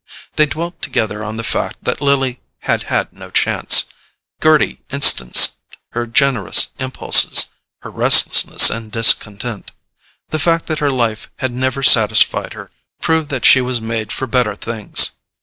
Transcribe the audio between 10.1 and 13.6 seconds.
The fact that her life had never satisfied her proved that